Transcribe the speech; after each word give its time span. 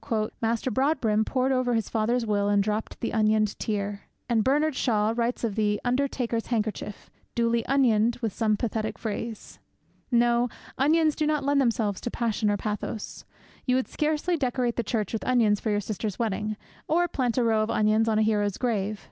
Master 0.41 0.71
Broadbrim 0.71 1.23
Pored 1.23 1.51
o'er 1.51 1.75
his 1.75 1.87
father's 1.87 2.25
will 2.25 2.49
and 2.49 2.63
dropped 2.63 2.99
the 3.01 3.11
onioned 3.13 3.55
tear. 3.59 4.05
And 4.27 4.43
Bernard 4.43 4.73
Shaw 4.75 5.13
writes 5.15 5.43
of 5.43 5.53
'the 5.53 5.79
undertaker's 5.85 6.47
handkerchief, 6.47 7.11
duly 7.35 7.61
onioned 7.69 8.15
with 8.19 8.33
some 8.33 8.57
pathetic 8.57 8.97
phrase.' 8.97 9.59
No, 10.09 10.49
onions 10.75 11.15
do 11.15 11.27
not 11.27 11.43
lend 11.43 11.61
themselves 11.61 12.01
to 12.01 12.09
passion 12.09 12.49
or 12.49 12.57
to 12.57 12.63
pathos. 12.63 13.25
You 13.67 13.75
would 13.75 13.87
scarcely 13.87 14.37
decorate 14.37 14.75
the 14.75 14.81
church 14.81 15.13
with 15.13 15.23
onions 15.23 15.59
for 15.59 15.69
your 15.69 15.79
sister's 15.81 16.17
wedding, 16.17 16.57
or 16.87 17.07
plant 17.07 17.37
a 17.37 17.43
row 17.43 17.61
of 17.61 17.69
onions 17.69 18.09
on 18.09 18.17
a 18.17 18.23
hero's 18.23 18.57
grave. 18.57 18.99